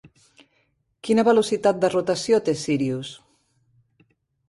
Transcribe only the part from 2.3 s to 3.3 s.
té Sírius?